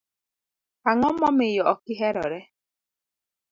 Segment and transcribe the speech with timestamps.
[0.89, 2.41] Ang'o momiyo ok gi herore?